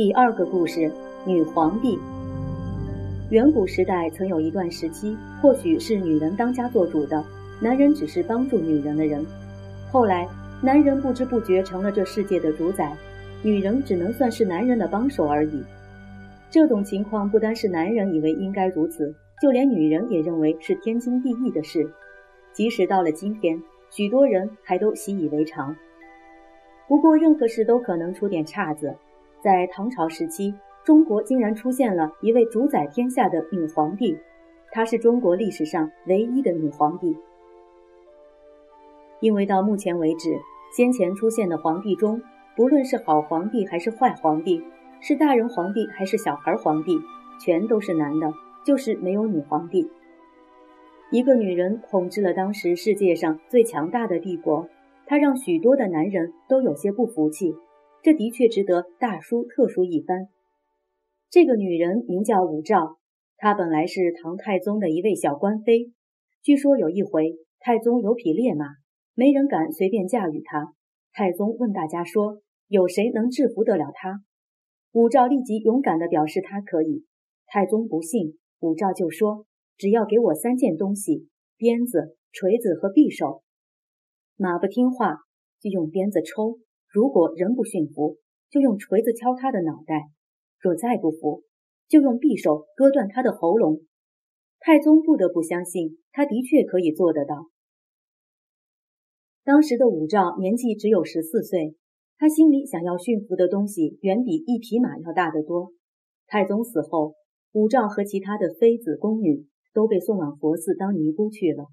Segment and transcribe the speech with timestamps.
[0.00, 0.90] 第二个故事：
[1.26, 1.98] 女皇帝。
[3.28, 7.22] 远古时代曾有一段时期，或许是女人当家做主的，
[7.60, 9.22] 男人只是帮助女人的人。
[9.92, 10.26] 后来，
[10.62, 12.96] 男人不知不觉成了这世界的主宰，
[13.42, 15.62] 女人只能算是男人的帮手而已。
[16.48, 21.86] 这种情况不单是男人以为应该如此，就连女人也认为是天经地义的事。
[22.54, 23.60] 即使到了今天，
[23.90, 25.76] 许多人还都习以为常。
[26.88, 28.96] 不过，任何事都可能出点岔子。
[29.42, 30.54] 在唐朝时期，
[30.84, 34.18] 中国竟然出现了一位主宰天下的女皇帝，
[34.70, 37.16] 她是中国历史上唯一的女皇帝。
[39.20, 40.38] 因为到目前为止，
[40.76, 42.20] 先前出现的皇帝中，
[42.54, 44.62] 不论是好皇帝还是坏皇帝，
[45.00, 46.98] 是大人皇帝还是小孩皇帝，
[47.38, 48.32] 全都是男的，
[48.64, 49.90] 就是没有女皇帝。
[51.10, 54.68] 一个女人统治了当时世界上最强大的帝国，
[55.06, 57.56] 她让许多的男人都有些不服气。
[58.02, 60.28] 这的确值得大书特书一番。
[61.28, 62.96] 这个女人名叫武曌，
[63.36, 65.92] 她本来是唐太宗的一位小官妃。
[66.42, 68.64] 据说有一回，太宗有匹烈马，
[69.14, 70.72] 没人敢随便驾驭它。
[71.12, 74.22] 太宗问大家说：“有谁能制服得了她？”
[74.92, 77.04] 武曌立即勇敢地表示她可以。
[77.46, 79.44] 太宗不信，武曌就说
[79.76, 83.42] ：“只要给我三件东西：鞭子、锤子和匕首。”
[84.38, 85.18] 马不听话，
[85.60, 86.58] 就用鞭子抽。
[86.92, 88.18] 如果仍不驯服，
[88.50, 90.10] 就用锤子敲他的脑袋；
[90.58, 91.44] 若再不服，
[91.88, 93.82] 就用匕首割断他的喉咙。
[94.58, 97.46] 太宗不得不相信，他的确可以做得到。
[99.44, 101.76] 当时的武曌年纪只有十四岁，
[102.18, 105.72] 他心里想要驯服的东西远比一匹马要大得多。
[106.26, 107.14] 太宗死后，
[107.52, 111.66] 武曌和其他的妃子宫女都被送往佛寺当尼姑去了。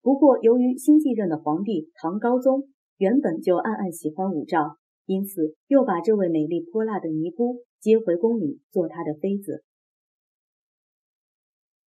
[0.00, 2.68] 不过，由于新继任的皇帝唐高宗。
[3.02, 4.76] 原本就暗暗喜欢武曌，
[5.06, 9.64] 因此又把这位美丽泼辣的尼姑接回宫里做他的妃子。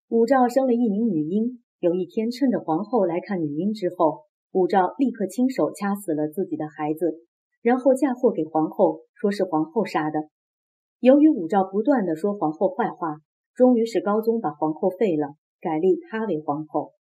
[0.08, 7.25] 武曌生了一名女婴，有一天趁着皇后来看女婴之后，武曌立刻亲手掐死了自己的孩子，
[7.62, 10.19] 然后嫁祸给皇后，说是皇后杀的。
[10.98, 13.19] 由于武曌不断的说皇后坏话，
[13.54, 16.94] 终于使高宗把皇后废了，改立她为皇后。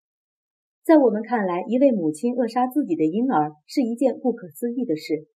[0.83, 5.27] 在我们看来，一位母亲扼杀自己的婴儿是一件不可思议的事。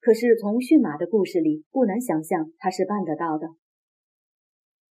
[0.00, 3.46] 可是从驯马的故事里，不难想象他是办得到的。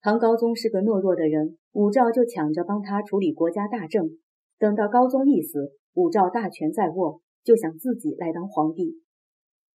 [0.03, 4.11] 唐高宗是个懦弱的人，武曌就抢着帮他处理国家大政。
[4.59, 9.01] 等到高宗一死，武曌大权在握，就想自己来当皇帝。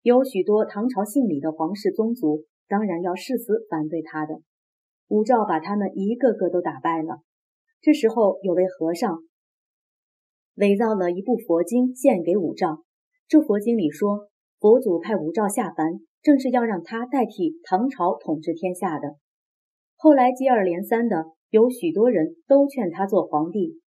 [0.03, 4.35] 有许多唐朝姓李的皇室宗族，当然要誓死反对他的。
[5.07, 7.21] 武曌把他们一个个都打败了。
[7.81, 9.23] 这时候，有位和尚。
[10.55, 12.83] 伪造了一部佛经献给武曌，
[13.27, 14.27] 这佛经里说，
[14.59, 19.15] 佛祖派武曌下凡，正是要让他代替唐朝统治天下的。
[19.95, 23.79] 后来接二连三的，有许多人都劝他做皇帝，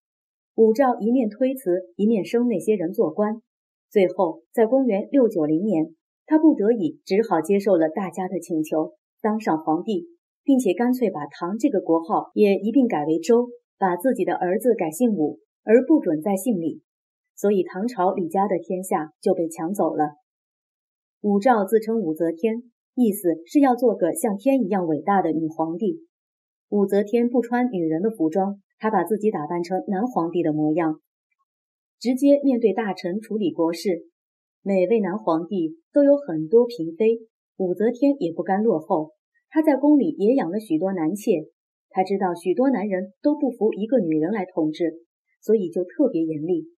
[0.54, 3.42] 武曌一面推辞，一面升那些人做官。
[3.90, 10.06] 最后，在公元六九零年，他不得已只好接受了大家的请求，当上皇帝，
[10.42, 13.48] 并且干脆把唐这个国号也一并改为周，
[13.78, 15.40] 把自己的儿子改姓武。
[15.64, 16.82] 而不准再姓李，
[17.34, 20.10] 所以唐朝李家的天下就被抢走了。
[21.22, 22.62] 武曌自称武则天，
[22.94, 26.06] 意思是要做个像天一样伟大的女皇帝。
[26.68, 31.00] 武则天不穿女人的服装，她把自己打扮成男皇帝的模样，
[31.98, 34.06] 直接面对大臣处理国事。
[34.62, 37.20] 每位男皇帝都有很多嫔妃，
[37.56, 39.12] 武则天也不甘落后，
[39.48, 41.46] 她在宫里也养了许多男妾。
[41.88, 45.04] 她知道许多男人都不服一个女人来统治。
[45.44, 46.68] 所以就特别严厉，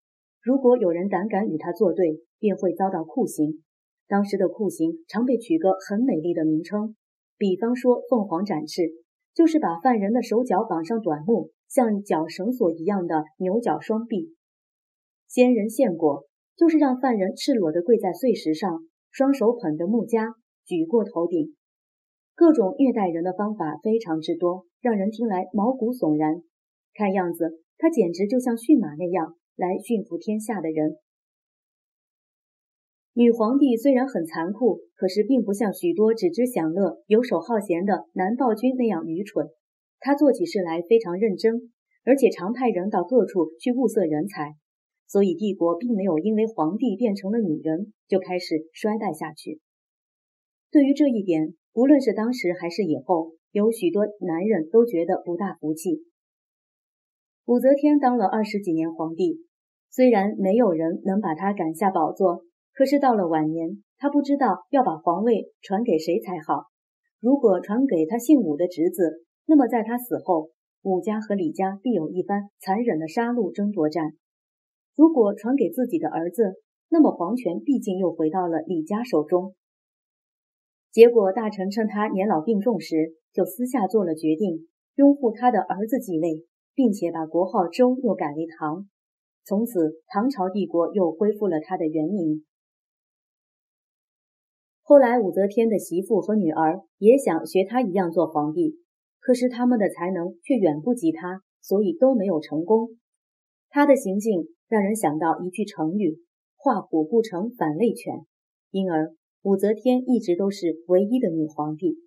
[0.42, 3.62] 如果有人胆敢与他作对，便会遭到酷刑。
[4.08, 6.96] 当时的酷刑常被取个很美丽的名称，
[7.38, 8.82] 比方说“凤凰展翅”，
[9.34, 14.16] 就是把犯人的手脚绑上短木，像绞绳索一样的牛角双臂
[15.28, 16.26] ；“仙人献果”，
[16.58, 18.80] 就是让犯人赤裸地跪在碎石上，
[19.12, 20.32] 双手捧着木枷
[20.64, 21.54] 举过头顶。
[22.34, 26.42] 各种虐待人的方法非常之多，让人听来毛骨悚然。
[26.94, 27.62] 看样子。
[27.78, 30.96] 他简直就像驯马那样来驯服天下的人。
[33.12, 39.48] 女皇帝虽然很残酷，可是并不像许多只知享乐、游手好闲的男暴君那样愚蠢。
[40.00, 41.72] 她做起事来非常认真，
[42.04, 44.56] 而且常派人到各处去物色人才，
[45.06, 49.60] 所以帝国并没有因为皇帝变成了女人就开始衰败下去。
[50.70, 56.02] 对于这一点，无论是当时还是以后，有许多男人都觉得不大服气。
[57.46, 59.44] 武则天当了二十几年皇帝，
[59.88, 62.42] 虽然没有人能把她赶下宝座，
[62.74, 66.64] 可是到了晚年，她不知道要把皇位传给谁才好。
[67.20, 70.50] 如果传给他姓武的侄子，那么在他死后，
[70.82, 74.10] 武家和李家必有一番残忍的杀戮争夺战；
[74.96, 76.56] 如果传给自己的儿子，
[76.88, 79.54] 那么皇权毕竟又回到了李家手中。
[80.90, 84.66] 结果，大臣趁他年老病重时，就私下做了决定，
[84.96, 86.44] 拥护他的儿子继位，
[86.76, 88.86] 并且把国号周又改为唐。
[89.44, 92.44] 从此，唐朝帝国又恢复了它的原名。
[94.82, 98.76] 后来，武则天的媳妇和女儿也想学他一样做皇帝，
[99.18, 102.90] 可是他们的才能却远不及他，所以都没有成功。
[103.68, 106.18] 他的行径让人想到一句成语
[106.56, 108.26] ：“画虎不成反类犬。”
[108.70, 111.98] 因而，武则天一直都是唯一的女皇帝。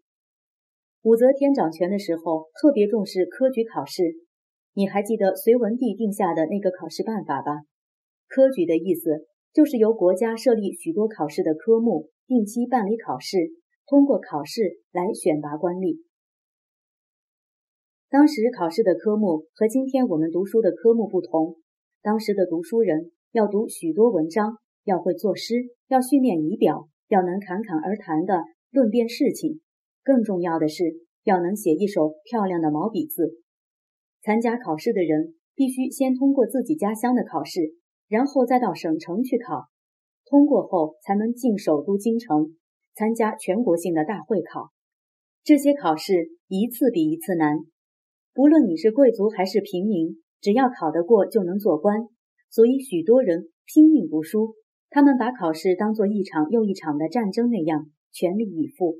[1.02, 4.04] 武则天掌权的时候，特别重视科举考试。
[4.74, 7.64] 你还记得隋文帝定下的那个考试办法吧？
[8.28, 13.38] 科举的意思就是由国家设立许多考试的科目，定期办理考试，
[13.88, 16.04] 通过考试来选拔官吏。
[18.10, 21.58] 当时考试的科目和今天我们读书的科目不同。
[22.02, 25.56] 当时的读书人要读许多文章，要会作诗，
[25.88, 29.62] 要训练仪表，要能侃侃而谈的论辩事情。
[30.04, 30.84] 更重要的是，
[31.24, 33.42] 要能写一手漂亮的毛笔字。
[34.22, 37.62] 参加考试的人必须先通过自己家乡的考试，
[38.08, 39.70] 然后再到省城去考，
[40.26, 42.58] 通过后才能进首都京城
[42.96, 44.70] 参加全国性的大会考。
[45.44, 47.60] 这些考试一次比一次难，
[48.34, 52.02] 不论你是贵族还是平民，只要考得过就能做官。
[52.50, 54.56] 所以许多人拼命读书，
[54.90, 58.98] 他们把考试当做一场又一场的战争那样全力以赴。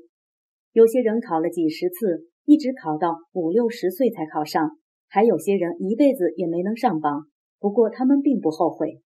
[0.72, 4.79] 有些人考了几十次，一直考到五六十岁才考上。
[5.12, 7.26] 还有些人一辈子也没能上榜，
[7.58, 9.02] 不过他们并不后悔。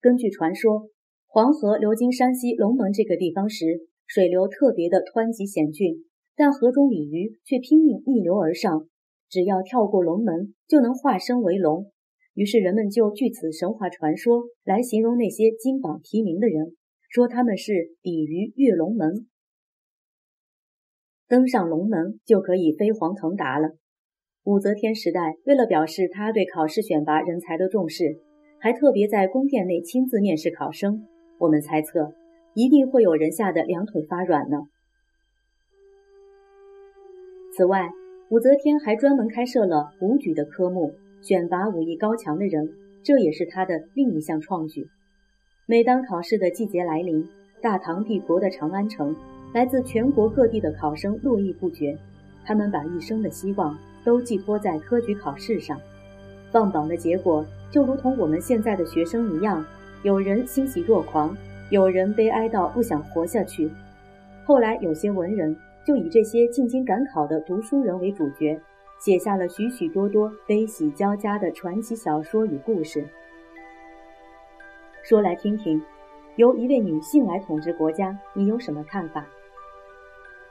[0.00, 0.90] 根据传说，
[1.26, 6.04] 黄河流经山西龙门这个地方时，水流特别的湍急险峻，
[6.36, 8.88] 但河中鲤鱼却拼命逆流而上，
[9.28, 11.90] 只要跳过龙门，就能化身为龙。
[12.34, 16.76] 于是人们就据此神话传说来形容那些金榜题名的人，
[17.10, 19.26] 说他们是鲤鱼跃龙门。
[21.28, 23.70] 登上龙门就可以飞黄腾达了。
[24.44, 28.18] 武则天时代，为了表示她对考试选拔人才的重视，
[28.58, 31.06] 还特别在宫殿内亲自面试考生。
[31.38, 32.12] 我们猜测，
[32.54, 34.58] 一定会有人吓得两腿发软呢。
[37.56, 37.90] 此外，
[38.30, 40.92] 武则天还专门开设了武举的科目，
[41.22, 42.70] 选拔武艺高强的人，
[43.02, 44.88] 这也是她的另一项创举。
[45.66, 47.26] 每当考试的季节来临，
[47.62, 49.16] 大唐帝国的长安城。
[49.54, 51.96] 来自全国各地的考生络绎不绝，
[52.44, 55.80] 他们把一生的希望都寄托在科举考试上。
[56.50, 59.64] 放榜的结果就如同我们现在的学生一样，
[60.02, 61.36] 有人欣喜若狂，
[61.70, 63.70] 有人悲哀到不想活下去。
[64.44, 65.56] 后来有些文人
[65.86, 68.60] 就以这些进京赶考的读书人为主角，
[68.98, 73.04] 写下了许许多多悲喜交加的传奇小说与故事。
[75.04, 75.80] 说来听听，
[76.34, 79.24] 由一位女性来统治国家，你有什么看法？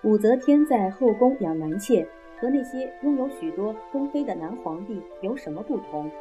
[0.04, 2.06] 武则天在后宫养男妾，
[2.38, 6.12] 和那些拥有许多宫妃的男皇帝有什么不同？